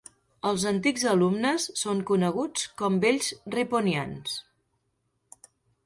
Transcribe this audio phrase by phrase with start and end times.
[0.51, 4.43] Els antics alumnes són coneguts com Vells Riponians.